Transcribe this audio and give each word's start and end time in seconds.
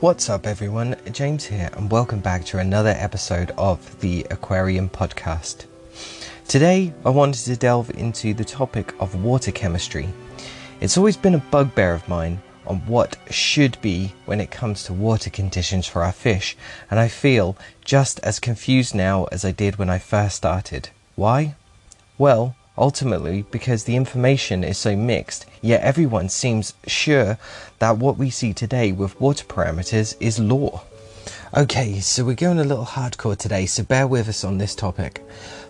What's 0.00 0.30
up, 0.30 0.46
everyone? 0.46 0.96
James 1.12 1.44
here, 1.44 1.68
and 1.74 1.90
welcome 1.90 2.20
back 2.20 2.46
to 2.46 2.58
another 2.58 2.94
episode 2.96 3.50
of 3.58 4.00
the 4.00 4.26
Aquarium 4.30 4.88
Podcast. 4.88 5.66
Today, 6.48 6.94
I 7.04 7.10
wanted 7.10 7.44
to 7.44 7.56
delve 7.58 7.90
into 7.90 8.32
the 8.32 8.46
topic 8.46 8.94
of 8.98 9.22
water 9.22 9.52
chemistry. 9.52 10.08
It's 10.80 10.96
always 10.96 11.18
been 11.18 11.34
a 11.34 11.44
bugbear 11.50 11.92
of 11.92 12.08
mine 12.08 12.40
on 12.66 12.78
what 12.86 13.18
should 13.28 13.78
be 13.82 14.14
when 14.24 14.40
it 14.40 14.50
comes 14.50 14.84
to 14.84 14.94
water 14.94 15.28
conditions 15.28 15.86
for 15.86 16.02
our 16.02 16.12
fish, 16.12 16.56
and 16.90 16.98
I 16.98 17.08
feel 17.08 17.58
just 17.84 18.20
as 18.20 18.40
confused 18.40 18.94
now 18.94 19.24
as 19.24 19.44
I 19.44 19.52
did 19.52 19.76
when 19.76 19.90
I 19.90 19.98
first 19.98 20.34
started. 20.34 20.88
Why? 21.14 21.56
Well, 22.16 22.56
ultimately 22.76 23.42
because 23.50 23.84
the 23.84 23.96
information 23.96 24.64
is 24.64 24.78
so 24.78 24.96
mixed, 24.96 25.46
yet 25.60 25.82
everyone 25.82 26.28
seems 26.28 26.74
sure 26.86 27.38
that 27.78 27.98
what 27.98 28.16
we 28.16 28.30
see 28.30 28.52
today 28.52 28.92
with 28.92 29.20
water 29.20 29.44
parameters 29.44 30.16
is 30.20 30.38
law. 30.38 30.82
Okay, 31.56 31.98
so 31.98 32.24
we're 32.24 32.34
going 32.34 32.60
a 32.60 32.64
little 32.64 32.84
hardcore 32.84 33.36
today, 33.36 33.66
so 33.66 33.82
bear 33.82 34.06
with 34.06 34.28
us 34.28 34.44
on 34.44 34.58
this 34.58 34.76
topic. 34.76 35.20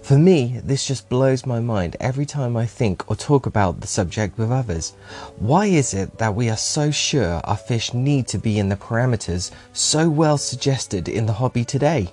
For 0.03 0.19
me, 0.19 0.61
this 0.63 0.87
just 0.87 1.09
blows 1.09 1.47
my 1.47 1.59
mind 1.59 1.97
every 2.01 2.27
time 2.27 2.55
I 2.57 2.67
think 2.67 3.11
or 3.11 3.17
talk 3.17 3.47
about 3.47 3.81
the 3.81 3.87
subject 3.87 4.37
with 4.37 4.51
others. 4.51 4.91
Why 5.39 5.67
is 5.67 5.95
it 5.95 6.19
that 6.19 6.35
we 6.35 6.51
are 6.51 6.57
so 6.57 6.91
sure 6.91 7.41
our 7.45 7.57
fish 7.57 7.95
need 7.95 8.29
to 8.29 8.39
be 8.39 8.59
in 8.59 8.69
the 8.69 8.77
parameters 8.77 9.53
so 9.73 10.11
well 10.11 10.37
suggested 10.37 11.09
in 11.09 11.25
the 11.25 11.33
hobby 11.33 11.65
today? 11.65 12.13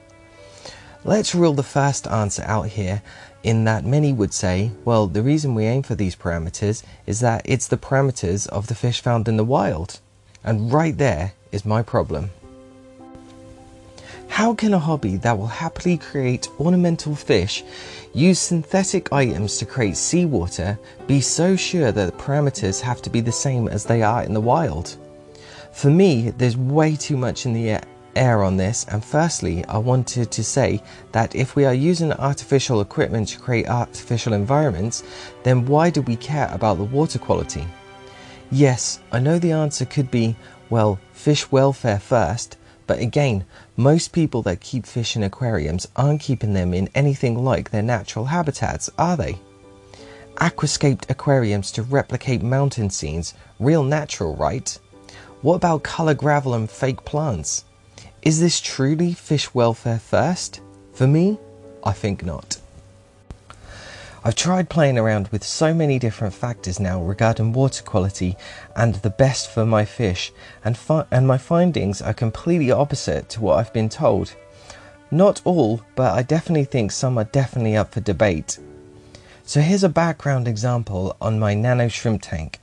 Let's 1.04 1.36
rule 1.36 1.54
the 1.54 1.64
first 1.64 2.08
answer 2.08 2.44
out 2.44 2.68
here 2.68 3.02
in 3.48 3.64
that 3.64 3.86
many 3.86 4.12
would 4.12 4.34
say, 4.34 4.70
well, 4.84 5.08
the 5.08 5.24
reason 5.24 5.56
we 5.56 5.64
aim 5.64 5.82
for 5.82 5.96
these 5.96 6.18
parameters 6.18 6.84
is 7.06 7.22
that 7.22 7.42
it's 7.46 7.70
the 7.70 7.78
parameters 7.78 8.46
of 8.50 8.68
the 8.68 8.76
fish 8.76 9.00
found 9.00 9.26
in 9.26 9.38
the 9.38 9.46
wild. 9.46 10.02
And 10.44 10.70
right 10.74 10.98
there 10.98 11.32
is 11.54 11.64
my 11.64 11.82
problem. 11.82 12.32
How 14.28 14.54
can 14.54 14.74
a 14.74 14.80
hobby 14.80 15.16
that 15.16 15.38
will 15.38 15.48
happily 15.48 15.98
create 15.98 16.50
ornamental 16.60 17.16
fish 17.16 17.64
use 18.14 18.38
synthetic 18.38 19.14
items 19.14 19.58
to 19.60 19.66
create 19.66 19.96
seawater 19.96 20.78
be 21.08 21.22
so 21.22 21.56
sure 21.56 21.94
that 21.94 22.06
the 22.06 22.24
parameters 22.24 22.82
have 22.82 23.02
to 23.04 23.10
be 23.10 23.22
the 23.22 23.32
same 23.32 23.70
as 23.70 23.86
they 23.86 24.04
are 24.04 24.24
in 24.24 24.34
the 24.34 24.42
wild? 24.42 24.98
For 25.72 25.90
me, 25.90 26.32
there's 26.32 26.58
way 26.58 26.98
too 26.98 27.16
much 27.16 27.46
in 27.46 27.54
the 27.54 27.70
air 27.70 27.84
air 28.18 28.44
on 28.44 28.58
this 28.58 28.86
and 28.90 29.04
firstly 29.04 29.64
I 29.66 29.78
wanted 29.78 30.32
to 30.32 30.44
say 30.44 30.82
that 31.12 31.36
if 31.36 31.56
we 31.56 31.66
are 31.66 31.74
using 31.74 32.12
artificial 32.12 32.82
equipment 32.82 33.30
to 33.30 33.40
create 33.40 33.70
artificial 33.70 34.34
environments 34.34 35.04
then 35.44 35.66
why 35.66 35.90
do 35.90 36.02
we 36.02 36.16
care 36.16 36.50
about 36.52 36.78
the 36.78 36.84
water 36.84 37.20
quality? 37.20 37.66
Yes, 38.52 39.00
I 39.12 39.20
know 39.20 39.40
the 39.40 39.52
answer 39.52 39.86
could 39.86 40.12
be 40.12 40.36
well 40.70 41.00
fish 41.14 41.52
welfare 41.52 42.00
first 42.00 42.58
but 42.88 43.00
again 43.00 43.46
most 43.76 44.12
people 44.12 44.42
that 44.44 44.62
keep 44.62 44.86
fish 44.86 45.16
in 45.16 45.24
aquariums 45.24 45.88
aren't 45.96 46.22
keeping 46.22 46.54
them 46.54 46.74
in 46.74 46.90
anything 46.96 47.44
like 47.44 47.70
their 47.70 47.84
natural 47.84 48.26
habitats 48.26 48.90
are 48.98 49.16
they? 49.16 49.38
Aquascaped 50.38 51.10
aquariums 51.10 51.72
to 51.72 51.82
replicate 51.82 52.44
mountain 52.44 52.90
scenes, 52.90 53.34
real 53.60 53.84
natural 53.84 54.36
right? 54.36 54.78
What 55.42 55.56
about 55.56 55.84
colour 55.84 56.14
gravel 56.14 56.54
and 56.54 56.70
fake 56.70 57.04
plants? 57.06 57.66
Is 58.22 58.40
this 58.40 58.60
truly 58.60 59.14
fish 59.14 59.54
welfare 59.54 60.00
first? 60.00 60.60
For 60.94 61.08
me, 61.08 61.38
I 61.84 61.92
think 61.92 62.26
not. 62.26 62.58
I've 64.24 64.36
tried 64.36 64.70
playing 64.70 64.98
around 64.98 65.30
with 65.30 65.44
so 65.44 65.74
many 65.74 66.00
different 66.00 66.34
factors 66.34 66.80
now 66.80 67.02
regarding 67.02 67.54
water 67.54 67.84
quality 67.84 68.36
and 68.76 68.96
the 68.96 69.12
best 69.12 69.50
for 69.50 69.66
my 69.66 69.86
fish, 69.86 70.34
and, 70.66 70.76
fi- 70.78 71.06
and 71.12 71.26
my 71.28 71.38
findings 71.38 72.02
are 72.02 72.14
completely 72.14 72.72
opposite 72.72 73.30
to 73.30 73.42
what 73.42 73.60
I've 73.60 73.72
been 73.72 73.88
told. 73.88 74.36
Not 75.12 75.42
all, 75.46 75.82
but 75.96 76.14
I 76.14 76.24
definitely 76.24 76.66
think 76.66 76.92
some 76.92 77.18
are 77.18 77.24
definitely 77.24 77.78
up 77.78 77.94
for 77.94 78.02
debate. 78.02 78.60
So 79.46 79.62
here's 79.62 79.86
a 79.86 79.90
background 79.90 80.48
example 80.48 81.16
on 81.22 81.40
my 81.40 81.54
nano 81.54 81.88
shrimp 81.88 82.24
tank. 82.24 82.60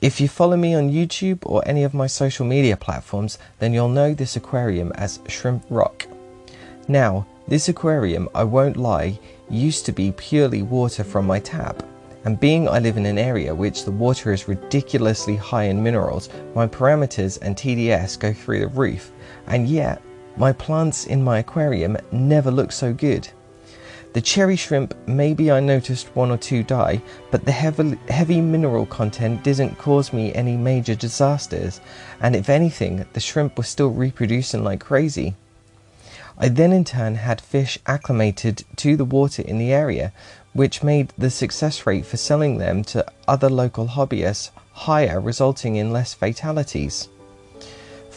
If 0.00 0.20
you 0.20 0.28
follow 0.28 0.56
me 0.56 0.74
on 0.74 0.92
YouTube 0.92 1.40
or 1.42 1.66
any 1.66 1.82
of 1.82 1.92
my 1.92 2.06
social 2.06 2.46
media 2.46 2.76
platforms, 2.76 3.36
then 3.58 3.74
you'll 3.74 3.88
know 3.88 4.14
this 4.14 4.36
aquarium 4.36 4.92
as 4.92 5.18
Shrimp 5.26 5.64
Rock. 5.70 6.06
Now, 6.86 7.26
this 7.48 7.68
aquarium, 7.68 8.28
I 8.32 8.44
won't 8.44 8.76
lie, 8.76 9.18
used 9.50 9.86
to 9.86 9.92
be 9.92 10.12
purely 10.12 10.62
water 10.62 11.02
from 11.02 11.26
my 11.26 11.40
tap. 11.40 11.82
And 12.24 12.38
being 12.38 12.68
I 12.68 12.78
live 12.78 12.96
in 12.96 13.06
an 13.06 13.18
area 13.18 13.52
which 13.52 13.84
the 13.84 13.90
water 13.90 14.32
is 14.32 14.46
ridiculously 14.46 15.34
high 15.34 15.64
in 15.64 15.82
minerals, 15.82 16.28
my 16.54 16.68
parameters 16.68 17.40
and 17.42 17.56
TDS 17.56 18.20
go 18.20 18.32
through 18.32 18.60
the 18.60 18.68
roof, 18.68 19.10
and 19.48 19.66
yet 19.66 20.00
my 20.36 20.52
plants 20.52 21.08
in 21.08 21.24
my 21.24 21.40
aquarium 21.40 21.96
never 22.12 22.52
look 22.52 22.70
so 22.70 22.92
good. 22.92 23.28
The 24.14 24.22
cherry 24.22 24.56
shrimp, 24.56 24.94
maybe 25.06 25.50
I 25.50 25.60
noticed 25.60 26.16
one 26.16 26.30
or 26.30 26.38
two 26.38 26.62
die, 26.62 27.02
but 27.30 27.44
the 27.44 27.52
heavy, 27.52 27.98
heavy 28.08 28.40
mineral 28.40 28.86
content 28.86 29.44
didn't 29.44 29.78
cause 29.78 30.12
me 30.12 30.34
any 30.34 30.56
major 30.56 30.94
disasters, 30.94 31.80
and 32.20 32.34
if 32.34 32.48
anything, 32.48 33.04
the 33.12 33.20
shrimp 33.20 33.58
was 33.58 33.68
still 33.68 33.90
reproducing 33.90 34.64
like 34.64 34.80
crazy. 34.80 35.34
I 36.38 36.48
then 36.48 36.72
in 36.72 36.84
turn 36.84 37.16
had 37.16 37.40
fish 37.40 37.78
acclimated 37.86 38.64
to 38.76 38.96
the 38.96 39.04
water 39.04 39.42
in 39.42 39.58
the 39.58 39.72
area, 39.72 40.12
which 40.52 40.82
made 40.82 41.12
the 41.18 41.30
success 41.30 41.84
rate 41.86 42.06
for 42.06 42.16
selling 42.16 42.58
them 42.58 42.84
to 42.84 43.04
other 43.26 43.50
local 43.50 43.88
hobbyists 43.88 44.50
higher, 44.72 45.20
resulting 45.20 45.76
in 45.76 45.92
less 45.92 46.14
fatalities. 46.14 47.08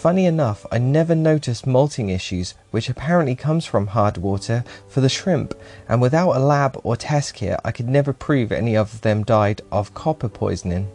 Funny 0.01 0.25
enough, 0.25 0.65
I 0.71 0.79
never 0.79 1.13
noticed 1.13 1.67
molting 1.67 2.09
issues, 2.09 2.55
which 2.71 2.89
apparently 2.89 3.35
comes 3.35 3.67
from 3.67 3.85
hard 3.85 4.17
water, 4.17 4.63
for 4.87 4.99
the 4.99 5.07
shrimp, 5.07 5.53
and 5.87 6.01
without 6.01 6.31
a 6.31 6.39
lab 6.39 6.81
or 6.83 6.95
test 6.95 7.35
kit, 7.35 7.59
I 7.63 7.71
could 7.71 7.87
never 7.87 8.11
prove 8.11 8.51
any 8.51 8.75
of 8.75 9.01
them 9.01 9.23
died 9.23 9.61
of 9.71 9.93
copper 9.93 10.27
poisoning. 10.27 10.89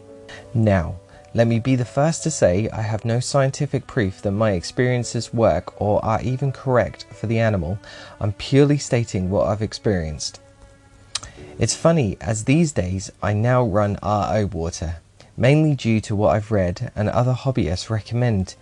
Now, 0.53 0.95
let 1.33 1.47
me 1.47 1.57
be 1.57 1.77
the 1.77 1.85
first 1.85 2.21
to 2.23 2.29
say 2.29 2.67
I 2.73 2.81
have 2.81 3.05
no 3.05 3.21
scientific 3.21 3.87
proof 3.87 4.21
that 4.23 4.31
my 4.31 4.51
experiences 4.51 5.33
work 5.33 5.81
or 5.81 6.03
are 6.03 6.21
even 6.21 6.51
correct 6.51 7.05
for 7.13 7.27
the 7.27 7.39
animal. 7.39 7.79
I'm 8.19 8.33
purely 8.33 8.77
stating 8.77 9.29
what 9.29 9.47
I've 9.47 9.61
experienced. 9.61 10.41
It's 11.57 11.73
funny, 11.73 12.17
as 12.19 12.43
these 12.43 12.73
days 12.73 13.09
I 13.23 13.31
now 13.31 13.63
run 13.63 13.97
RO 14.03 14.49
water, 14.51 14.97
mainly 15.37 15.75
due 15.75 16.01
to 16.01 16.15
what 16.15 16.35
I've 16.35 16.51
read 16.51 16.91
and 16.93 17.07
other 17.07 17.31
hobbyists 17.33 17.89
recommend 17.89 18.55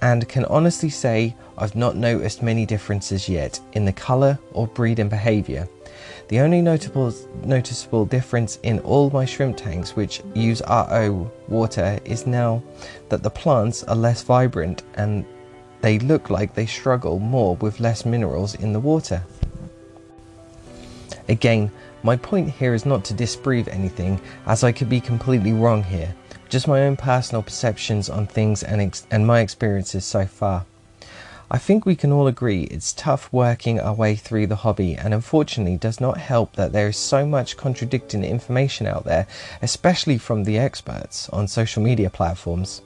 and 0.00 0.28
can 0.28 0.44
honestly 0.46 0.90
say 0.90 1.34
I've 1.56 1.74
not 1.74 1.96
noticed 1.96 2.42
many 2.42 2.64
differences 2.66 3.28
yet 3.28 3.60
in 3.72 3.84
the 3.84 3.92
colour 3.92 4.38
or 4.52 4.66
breed 4.66 4.98
and 4.98 5.10
behaviour. 5.10 5.68
The 6.28 6.40
only 6.40 6.60
notable 6.60 7.12
noticeable 7.42 8.04
difference 8.04 8.58
in 8.62 8.78
all 8.80 9.10
my 9.10 9.24
shrimp 9.24 9.56
tanks 9.56 9.96
which 9.96 10.22
use 10.34 10.62
RO 10.68 11.30
water 11.48 11.98
is 12.04 12.26
now 12.26 12.62
that 13.08 13.22
the 13.22 13.30
plants 13.30 13.82
are 13.84 13.96
less 13.96 14.22
vibrant 14.22 14.82
and 14.94 15.24
they 15.80 15.98
look 15.98 16.30
like 16.30 16.54
they 16.54 16.66
struggle 16.66 17.18
more 17.18 17.56
with 17.56 17.80
less 17.80 18.04
minerals 18.04 18.54
in 18.54 18.72
the 18.72 18.80
water. 18.80 19.22
Again, 21.28 21.70
my 22.02 22.16
point 22.16 22.50
here 22.50 22.74
is 22.74 22.86
not 22.86 23.04
to 23.06 23.14
disprove 23.14 23.68
anything 23.68 24.20
as 24.46 24.62
I 24.62 24.72
could 24.72 24.88
be 24.88 25.00
completely 25.00 25.52
wrong 25.52 25.82
here 25.82 26.14
just 26.48 26.68
my 26.68 26.82
own 26.82 26.96
personal 26.96 27.42
perceptions 27.42 28.08
on 28.08 28.26
things 28.26 28.62
and, 28.62 28.80
ex- 28.80 29.06
and 29.10 29.26
my 29.26 29.40
experiences 29.40 30.04
so 30.04 30.26
far. 30.26 30.64
I 31.50 31.56
think 31.56 31.86
we 31.86 31.96
can 31.96 32.12
all 32.12 32.26
agree 32.26 32.64
it's 32.64 32.92
tough 32.92 33.32
working 33.32 33.80
our 33.80 33.94
way 33.94 34.16
through 34.16 34.48
the 34.48 34.56
hobby, 34.56 34.94
and 34.94 35.14
unfortunately, 35.14 35.78
does 35.78 35.98
not 35.98 36.18
help 36.18 36.56
that 36.56 36.72
there 36.72 36.88
is 36.88 36.98
so 36.98 37.24
much 37.24 37.56
contradicting 37.56 38.22
information 38.22 38.86
out 38.86 39.04
there, 39.04 39.26
especially 39.62 40.18
from 40.18 40.44
the 40.44 40.58
experts 40.58 41.26
on 41.30 41.48
social 41.48 41.82
media 41.82 42.10
platforms. 42.10 42.82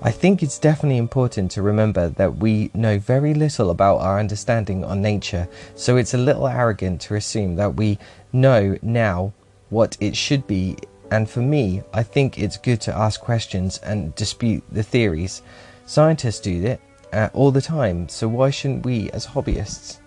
I 0.00 0.10
think 0.10 0.42
it's 0.42 0.58
definitely 0.58 0.96
important 0.96 1.50
to 1.50 1.62
remember 1.62 2.08
that 2.08 2.38
we 2.38 2.70
know 2.72 2.98
very 2.98 3.34
little 3.34 3.70
about 3.70 3.98
our 3.98 4.18
understanding 4.18 4.84
on 4.84 5.02
nature, 5.02 5.46
so 5.74 5.98
it's 5.98 6.14
a 6.14 6.18
little 6.18 6.48
arrogant 6.48 7.02
to 7.02 7.14
assume 7.14 7.56
that 7.56 7.74
we 7.74 7.98
know 8.32 8.78
now 8.80 9.34
what 9.68 9.98
it 10.00 10.16
should 10.16 10.46
be 10.46 10.76
and 11.12 11.28
for 11.28 11.40
me, 11.40 11.82
I 11.92 12.02
think 12.02 12.38
it's 12.38 12.56
good 12.56 12.80
to 12.82 12.96
ask 12.96 13.20
questions 13.20 13.76
and 13.84 14.14
dispute 14.14 14.64
the 14.72 14.82
theories. 14.82 15.42
Scientists 15.84 16.40
do 16.40 16.64
it 16.64 16.80
uh, 17.12 17.28
all 17.34 17.50
the 17.50 17.60
time, 17.60 18.08
so 18.08 18.26
why 18.28 18.48
shouldn't 18.48 18.86
we 18.86 19.10
as 19.10 19.26
hobbyists? 19.26 19.98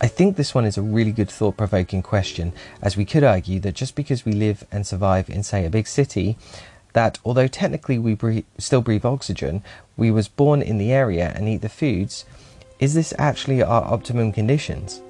I 0.00 0.08
think 0.08 0.34
this 0.34 0.56
one 0.56 0.64
is 0.64 0.76
a 0.76 0.82
really 0.82 1.12
good 1.12 1.30
thought 1.30 1.56
provoking 1.56 2.02
question, 2.02 2.52
as 2.82 2.96
we 2.96 3.04
could 3.04 3.22
argue 3.22 3.60
that 3.60 3.76
just 3.76 3.94
because 3.94 4.24
we 4.24 4.32
live 4.32 4.66
and 4.72 4.84
survive 4.84 5.30
in, 5.30 5.44
say, 5.44 5.64
a 5.64 5.70
big 5.70 5.86
city, 5.86 6.36
that 6.92 7.20
although 7.24 7.46
technically 7.46 8.00
we 8.00 8.14
breathe, 8.14 8.44
still 8.58 8.82
breathe 8.82 9.04
oxygen, 9.04 9.62
we 9.96 10.10
was 10.10 10.26
born 10.26 10.60
in 10.60 10.78
the 10.78 10.90
area 10.90 11.32
and 11.36 11.48
eat 11.48 11.60
the 11.60 11.68
foods, 11.68 12.24
is 12.80 12.94
this 12.94 13.14
actually 13.16 13.62
our 13.62 13.84
optimum 13.84 14.32
conditions? 14.32 15.02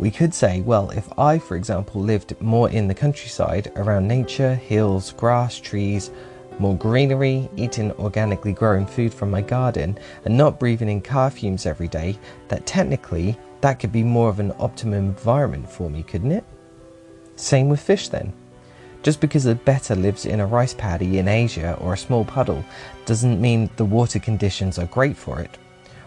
We 0.00 0.10
could 0.10 0.32
say, 0.32 0.62
well, 0.62 0.88
if 0.88 1.06
I, 1.18 1.38
for 1.38 1.56
example, 1.56 2.00
lived 2.00 2.34
more 2.40 2.70
in 2.70 2.88
the 2.88 2.94
countryside 2.94 3.70
around 3.76 4.08
nature, 4.08 4.54
hills, 4.54 5.12
grass, 5.12 5.60
trees, 5.60 6.10
more 6.58 6.74
greenery, 6.74 7.50
eating 7.54 7.92
organically 7.92 8.54
grown 8.54 8.86
food 8.86 9.12
from 9.12 9.30
my 9.30 9.42
garden, 9.42 9.98
and 10.24 10.38
not 10.38 10.58
breathing 10.58 10.88
in 10.88 11.02
car 11.02 11.30
fumes 11.30 11.66
every 11.66 11.86
day, 11.86 12.18
that 12.48 12.64
technically 12.64 13.36
that 13.60 13.74
could 13.78 13.92
be 13.92 14.02
more 14.02 14.30
of 14.30 14.40
an 14.40 14.54
optimum 14.58 14.94
environment 14.94 15.70
for 15.70 15.90
me, 15.90 16.02
couldn't 16.02 16.32
it? 16.32 16.44
Same 17.36 17.68
with 17.68 17.78
fish 17.78 18.08
then. 18.08 18.32
Just 19.02 19.20
because 19.20 19.44
a 19.44 19.54
betta 19.54 19.94
lives 19.94 20.24
in 20.24 20.40
a 20.40 20.46
rice 20.46 20.72
paddy 20.72 21.18
in 21.18 21.28
Asia 21.28 21.76
or 21.78 21.92
a 21.92 21.98
small 21.98 22.24
puddle 22.24 22.64
doesn't 23.04 23.38
mean 23.38 23.68
the 23.76 23.84
water 23.84 24.18
conditions 24.18 24.78
are 24.78 24.86
great 24.86 25.18
for 25.18 25.40
it. 25.40 25.58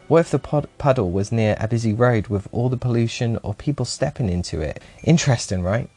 What 0.09 0.19
if 0.19 0.31
the 0.31 0.67
puddle 0.77 1.11
was 1.11 1.31
near 1.31 1.55
a 1.59 1.67
busy 1.67 1.93
road 1.93 2.27
with 2.27 2.47
all 2.51 2.67
the 2.67 2.77
pollution 2.77 3.39
or 3.41 3.53
people 3.53 3.85
stepping 3.85 4.29
into 4.29 4.59
it? 4.59 4.81
Interesting, 5.03 5.63
right? 5.63 5.89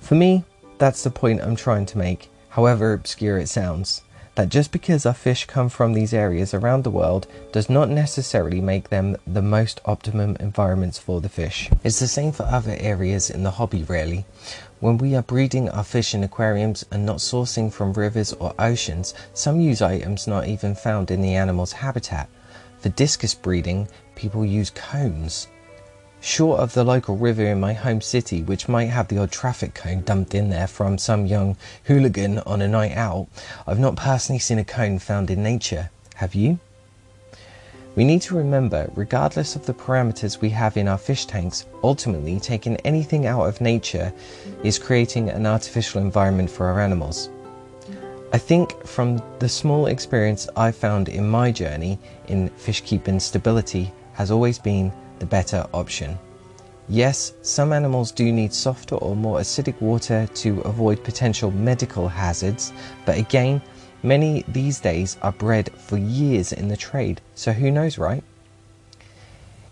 For 0.00 0.16
me, 0.16 0.44
that's 0.78 1.04
the 1.04 1.10
point 1.10 1.42
I'm 1.42 1.54
trying 1.54 1.86
to 1.86 1.98
make, 1.98 2.28
however 2.48 2.92
obscure 2.92 3.38
it 3.38 3.48
sounds. 3.48 4.02
That 4.34 4.48
just 4.48 4.72
because 4.72 5.06
our 5.06 5.14
fish 5.14 5.44
come 5.44 5.68
from 5.68 5.92
these 5.92 6.12
areas 6.12 6.52
around 6.52 6.82
the 6.82 6.90
world 6.90 7.26
does 7.52 7.70
not 7.70 7.88
necessarily 7.88 8.60
make 8.60 8.88
them 8.88 9.16
the 9.26 9.42
most 9.42 9.80
optimum 9.84 10.36
environments 10.40 10.98
for 10.98 11.20
the 11.20 11.28
fish. 11.28 11.70
It's 11.84 12.00
the 12.00 12.08
same 12.08 12.32
for 12.32 12.44
other 12.44 12.76
areas 12.80 13.30
in 13.30 13.42
the 13.42 13.50
hobby, 13.52 13.84
really. 13.84 14.24
When 14.80 14.98
we 14.98 15.14
are 15.14 15.22
breeding 15.22 15.68
our 15.68 15.84
fish 15.84 16.14
in 16.14 16.24
aquariums 16.24 16.84
and 16.90 17.06
not 17.06 17.18
sourcing 17.18 17.72
from 17.72 17.92
rivers 17.92 18.32
or 18.32 18.54
oceans, 18.58 19.14
some 19.34 19.60
use 19.60 19.82
items 19.82 20.26
not 20.26 20.48
even 20.48 20.74
found 20.74 21.10
in 21.10 21.22
the 21.22 21.34
animal's 21.34 21.72
habitat. 21.72 22.28
For 22.80 22.88
discus 22.88 23.34
breeding, 23.34 23.88
people 24.14 24.44
use 24.44 24.70
cones. 24.70 25.48
Short 26.22 26.60
of 26.60 26.72
the 26.72 26.84
local 26.84 27.16
river 27.16 27.44
in 27.44 27.60
my 27.60 27.72
home 27.72 28.00
city, 28.00 28.42
which 28.42 28.68
might 28.68 28.86
have 28.86 29.08
the 29.08 29.18
odd 29.18 29.30
traffic 29.30 29.74
cone 29.74 30.00
dumped 30.00 30.34
in 30.34 30.50
there 30.50 30.66
from 30.66 30.98
some 30.98 31.26
young 31.26 31.56
hooligan 31.84 32.38
on 32.40 32.62
a 32.62 32.68
night 32.68 32.96
out, 32.96 33.28
I've 33.66 33.78
not 33.78 33.96
personally 33.96 34.38
seen 34.38 34.58
a 34.58 34.64
cone 34.64 34.98
found 34.98 35.30
in 35.30 35.42
nature. 35.42 35.90
Have 36.14 36.34
you? 36.34 36.58
We 37.96 38.04
need 38.04 38.22
to 38.22 38.36
remember, 38.36 38.90
regardless 38.94 39.56
of 39.56 39.66
the 39.66 39.74
parameters 39.74 40.40
we 40.40 40.50
have 40.50 40.76
in 40.76 40.88
our 40.88 40.98
fish 40.98 41.26
tanks, 41.26 41.66
ultimately 41.82 42.38
taking 42.40 42.76
anything 42.78 43.26
out 43.26 43.44
of 43.44 43.60
nature 43.60 44.12
is 44.62 44.78
creating 44.78 45.28
an 45.28 45.44
artificial 45.44 46.00
environment 46.00 46.48
for 46.48 46.66
our 46.66 46.80
animals. 46.80 47.30
I 48.32 48.38
think 48.38 48.86
from 48.86 49.20
the 49.40 49.48
small 49.48 49.86
experience 49.86 50.48
I've 50.54 50.76
found 50.76 51.08
in 51.08 51.28
my 51.28 51.50
journey 51.50 51.98
in 52.28 52.48
fish 52.50 52.80
keeping 52.80 53.18
stability 53.18 53.92
has 54.12 54.30
always 54.30 54.56
been 54.56 54.92
the 55.18 55.26
better 55.26 55.66
option. 55.74 56.16
Yes, 56.88 57.32
some 57.42 57.72
animals 57.72 58.12
do 58.12 58.30
need 58.30 58.52
softer 58.52 58.94
or 58.94 59.16
more 59.16 59.40
acidic 59.40 59.80
water 59.80 60.28
to 60.34 60.60
avoid 60.60 61.02
potential 61.02 61.50
medical 61.50 62.06
hazards, 62.06 62.72
but 63.04 63.18
again, 63.18 63.60
many 64.04 64.44
these 64.46 64.78
days 64.78 65.16
are 65.22 65.32
bred 65.32 65.72
for 65.72 65.98
years 65.98 66.52
in 66.52 66.68
the 66.68 66.76
trade, 66.76 67.20
so 67.34 67.52
who 67.52 67.68
knows, 67.72 67.98
right? 67.98 68.22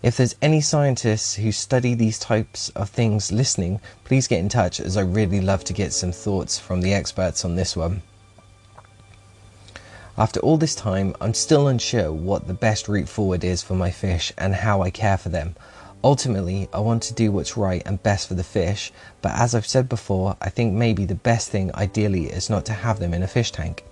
If 0.03 0.17
there's 0.17 0.35
any 0.41 0.59
scientists 0.59 1.35
who 1.35 1.53
study 1.53 1.93
these 1.93 2.19
types 2.19 2.67
of 2.71 2.89
things 2.89 3.31
listening, 3.31 3.79
please 4.03 4.27
get 4.27 4.39
in 4.39 4.49
touch 4.49 4.81
as 4.81 4.97
I 4.97 5.01
really 5.01 5.39
love 5.39 5.63
to 5.65 5.73
get 5.73 5.93
some 5.93 6.11
thoughts 6.11 6.59
from 6.59 6.81
the 6.81 6.93
experts 6.93 7.45
on 7.45 7.55
this 7.55 7.77
one. 7.77 8.01
After 10.19 10.41
all 10.41 10.57
this 10.57 10.75
time, 10.75 11.15
I'm 11.21 11.33
still 11.33 11.69
unsure 11.69 12.11
what 12.11 12.45
the 12.45 12.53
best 12.53 12.89
route 12.89 13.07
forward 13.07 13.45
is 13.45 13.63
for 13.63 13.73
my 13.73 13.89
fish 13.89 14.33
and 14.37 14.53
how 14.53 14.81
I 14.81 14.89
care 14.89 15.17
for 15.17 15.29
them. 15.29 15.55
Ultimately, 16.03 16.67
I 16.73 16.79
want 16.79 17.03
to 17.03 17.13
do 17.13 17.31
what's 17.31 17.55
right 17.55 17.81
and 17.85 18.03
best 18.03 18.27
for 18.27 18.33
the 18.33 18.43
fish, 18.43 18.91
but 19.21 19.31
as 19.31 19.55
I've 19.55 19.65
said 19.65 19.87
before, 19.87 20.35
I 20.41 20.49
think 20.49 20.73
maybe 20.73 21.05
the 21.05 21.15
best 21.15 21.51
thing 21.51 21.73
ideally 21.73 22.25
is 22.25 22.49
not 22.49 22.65
to 22.65 22.73
have 22.73 22.99
them 22.99 23.13
in 23.13 23.23
a 23.23 23.27
fish 23.27 23.53
tank. 23.53 23.85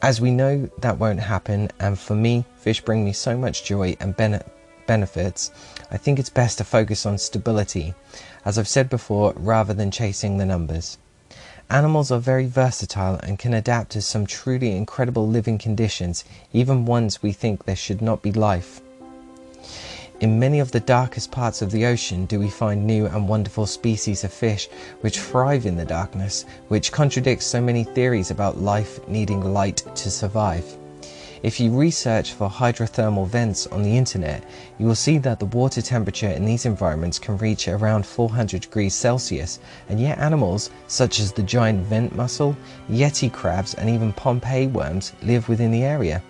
As 0.00 0.22
we 0.22 0.30
know, 0.30 0.70
that 0.78 0.98
won't 0.98 1.20
happen, 1.20 1.70
and 1.78 1.98
for 1.98 2.14
me, 2.14 2.46
fish 2.56 2.80
bring 2.80 3.04
me 3.04 3.12
so 3.12 3.36
much 3.36 3.62
joy 3.62 3.94
and 4.00 4.16
ben- 4.16 4.42
benefits, 4.86 5.50
I 5.90 5.98
think 5.98 6.18
it's 6.18 6.30
best 6.30 6.56
to 6.58 6.64
focus 6.64 7.04
on 7.04 7.18
stability, 7.18 7.92
as 8.46 8.58
I've 8.58 8.66
said 8.66 8.88
before, 8.88 9.34
rather 9.36 9.74
than 9.74 9.90
chasing 9.90 10.38
the 10.38 10.46
numbers. 10.46 10.96
Animals 11.70 12.10
are 12.10 12.18
very 12.18 12.46
versatile 12.46 13.20
and 13.22 13.38
can 13.38 13.54
adapt 13.54 13.92
to 13.92 14.02
some 14.02 14.26
truly 14.26 14.74
incredible 14.76 15.28
living 15.28 15.56
conditions, 15.56 16.24
even 16.52 16.84
ones 16.84 17.22
we 17.22 17.30
think 17.30 17.64
there 17.64 17.76
should 17.76 18.02
not 18.02 18.22
be 18.22 18.32
life. 18.32 18.80
In 20.18 20.40
many 20.40 20.58
of 20.58 20.72
the 20.72 20.80
darkest 20.80 21.30
parts 21.30 21.62
of 21.62 21.70
the 21.70 21.86
ocean 21.86 22.26
do 22.26 22.40
we 22.40 22.50
find 22.50 22.84
new 22.84 23.06
and 23.06 23.28
wonderful 23.28 23.66
species 23.66 24.24
of 24.24 24.32
fish 24.32 24.68
which 25.00 25.20
thrive 25.20 25.64
in 25.64 25.76
the 25.76 25.84
darkness, 25.84 26.44
which 26.66 26.90
contradicts 26.90 27.46
so 27.46 27.60
many 27.60 27.84
theories 27.84 28.32
about 28.32 28.60
life 28.60 29.06
needing 29.06 29.54
light 29.54 29.84
to 29.94 30.10
survive. 30.10 30.76
If 31.42 31.58
you 31.58 31.70
research 31.70 32.34
for 32.34 32.50
hydrothermal 32.50 33.26
vents 33.26 33.66
on 33.68 33.82
the 33.82 33.96
internet, 33.96 34.44
you 34.78 34.84
will 34.84 34.94
see 34.94 35.16
that 35.18 35.38
the 35.38 35.46
water 35.46 35.80
temperature 35.80 36.28
in 36.28 36.44
these 36.44 36.66
environments 36.66 37.18
can 37.18 37.38
reach 37.38 37.66
around 37.66 38.04
400 38.04 38.60
degrees 38.60 38.94
Celsius, 38.94 39.58
and 39.88 39.98
yet 39.98 40.18
animals 40.18 40.68
such 40.86 41.18
as 41.18 41.32
the 41.32 41.42
giant 41.42 41.86
vent 41.86 42.14
mussel, 42.14 42.54
yeti 42.90 43.32
crabs, 43.32 43.72
and 43.72 43.88
even 43.88 44.12
Pompeii 44.12 44.66
worms 44.66 45.12
live 45.22 45.48
within 45.48 45.70
the 45.70 45.82
area. 45.82 46.22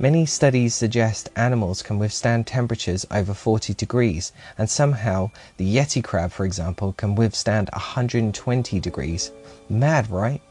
Many 0.00 0.26
studies 0.26 0.74
suggest 0.74 1.30
animals 1.36 1.80
can 1.80 1.96
withstand 1.96 2.48
temperatures 2.48 3.06
over 3.12 3.32
40 3.32 3.74
degrees, 3.74 4.32
and 4.58 4.68
somehow 4.68 5.30
the 5.56 5.76
yeti 5.76 6.02
crab, 6.02 6.32
for 6.32 6.44
example, 6.44 6.94
can 6.94 7.14
withstand 7.14 7.70
120 7.72 8.80
degrees. 8.80 9.30
Mad, 9.70 10.10
right? 10.10 10.42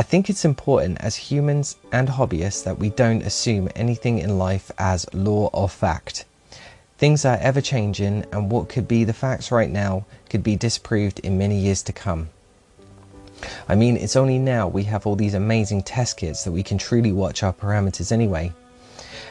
I 0.00 0.02
think 0.02 0.30
it's 0.30 0.46
important 0.46 0.96
as 1.02 1.14
humans 1.14 1.76
and 1.92 2.08
hobbyists 2.08 2.64
that 2.64 2.78
we 2.78 2.88
don't 2.88 3.20
assume 3.20 3.68
anything 3.76 4.18
in 4.18 4.38
life 4.38 4.70
as 4.78 5.04
law 5.12 5.50
or 5.52 5.68
fact. 5.68 6.24
Things 6.96 7.26
are 7.26 7.36
ever 7.36 7.60
changing, 7.60 8.24
and 8.32 8.50
what 8.50 8.70
could 8.70 8.88
be 8.88 9.04
the 9.04 9.12
facts 9.12 9.52
right 9.52 9.68
now 9.68 10.06
could 10.30 10.42
be 10.42 10.56
disproved 10.56 11.18
in 11.18 11.36
many 11.36 11.58
years 11.58 11.82
to 11.82 11.92
come. 11.92 12.30
I 13.68 13.74
mean, 13.74 13.98
it's 13.98 14.16
only 14.16 14.38
now 14.38 14.68
we 14.68 14.84
have 14.84 15.06
all 15.06 15.16
these 15.16 15.34
amazing 15.34 15.82
test 15.82 16.16
kits 16.16 16.44
that 16.44 16.52
we 16.52 16.62
can 16.62 16.78
truly 16.78 17.12
watch 17.12 17.42
our 17.42 17.52
parameters 17.52 18.10
anyway. 18.10 18.54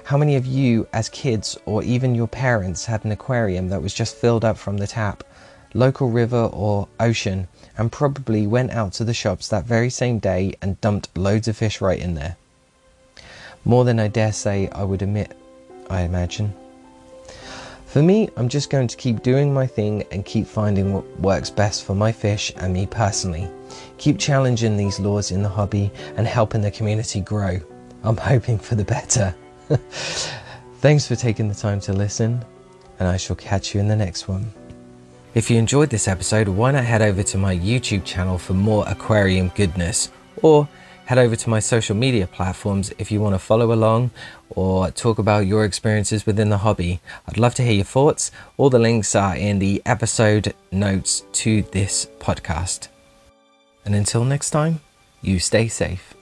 How 0.04 0.18
many 0.18 0.36
of 0.36 0.46
you, 0.46 0.88
as 0.94 1.10
kids 1.10 1.58
or 1.66 1.82
even 1.82 2.14
your 2.14 2.28
parents, 2.28 2.86
had 2.86 3.04
an 3.06 3.12
aquarium 3.12 3.70
that 3.70 3.82
was 3.82 3.96
just 3.96 4.16
filled 4.16 4.46
up 4.46 4.56
from 4.56 4.78
the 4.78 4.86
tap, 4.86 5.24
local 5.74 6.10
river 6.10 6.50
or 6.52 6.88
ocean, 7.00 7.48
and 7.78 7.92
probably 7.92 8.48
went 8.48 8.72
out 8.72 8.94
to 8.94 9.04
the 9.04 9.14
shops 9.14 9.48
that 9.48 9.66
very 9.66 9.90
same 9.90 10.20
day 10.20 10.54
and 10.62 10.80
dumped 10.82 11.18
loads 11.18 11.48
of 11.48 11.58
fish 11.58 11.82
right 11.82 12.00
in 12.00 12.16
there. 12.16 12.36
More 13.66 13.86
than 13.86 14.00
I 14.00 14.08
dare 14.08 14.34
say 14.34 14.70
I 14.70 14.84
would 14.84 15.02
admit, 15.02 15.36
I 15.90 16.02
imagine. 16.02 16.54
For 17.86 18.04
me, 18.04 18.30
I'm 18.38 18.50
just 18.50 18.70
going 18.70 18.88
to 18.88 18.96
keep 18.98 19.24
doing 19.24 19.52
my 19.52 19.66
thing 19.66 20.04
and 20.12 20.24
keep 20.24 20.46
finding 20.46 20.94
what 20.94 21.20
works 21.20 21.50
best 21.50 21.84
for 21.84 21.96
my 21.96 22.12
fish 22.12 22.54
and 22.58 22.72
me 22.72 22.86
personally. 22.86 23.50
Keep 23.98 24.20
challenging 24.20 24.78
these 24.78 25.00
laws 25.00 25.32
in 25.32 25.42
the 25.42 25.50
hobby 25.50 25.92
and 26.16 26.28
helping 26.28 26.62
the 26.62 26.70
community 26.70 27.20
grow. 27.20 27.60
I'm 28.04 28.18
hoping 28.32 28.60
for 28.60 28.76
the 28.76 28.86
better. 28.86 29.34
Thanks 30.82 31.08
for 31.08 31.16
taking 31.16 31.48
the 31.48 31.56
time 31.56 31.80
to 31.82 31.94
listen, 31.94 32.46
and 33.00 33.08
I 33.08 33.18
shall 33.18 33.36
catch 33.36 33.74
you 33.74 33.82
in 33.82 33.88
the 33.88 33.96
next 33.96 34.28
one. 34.28 34.54
If 35.36 35.52
you 35.52 35.58
enjoyed 35.58 35.92
this 35.92 36.08
episode, 36.08 36.48
why 36.48 36.72
not 36.72 36.86
head 36.86 37.04
over 37.04 37.22
to 37.22 37.38
my 37.38 37.56
YouTube 37.56 38.04
channel 38.04 38.40
for 38.40 38.54
more 38.54 38.84
aquarium 38.88 39.50
goodness, 39.50 40.10
or 40.42 40.68
head 41.06 41.20
over 41.20 41.36
to 41.36 41.50
my 41.50 41.60
social 41.60 41.96
media 41.96 42.26
platforms 42.26 42.92
if 42.98 43.12
you 43.12 43.22
want 43.22 43.36
to 43.36 43.40
follow 43.40 43.72
along 43.72 44.10
or 44.50 44.90
talk 44.90 45.20
about 45.20 45.46
your 45.46 45.66
experiences 45.66 46.26
within 46.26 46.50
the 46.50 46.58
hobby. 46.58 47.00
I'd 47.28 47.38
love 47.38 47.54
to 47.56 47.64
hear 47.64 47.74
your 47.74 47.86
thoughts. 47.86 48.32
All 48.58 48.72
the 48.72 48.80
links 48.80 49.14
are 49.14 49.36
in 49.36 49.60
the 49.60 49.84
episode 49.86 50.56
notes 50.72 51.24
to 51.34 51.62
this 51.62 52.08
podcast. 52.20 52.88
And 53.86 53.94
until 53.94 54.26
next 54.26 54.50
time, 54.50 54.82
you 55.22 55.38
stay 55.40 55.68
safe. 55.68 56.16